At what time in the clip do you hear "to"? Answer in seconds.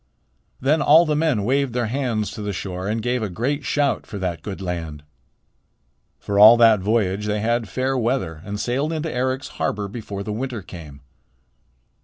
2.31-2.41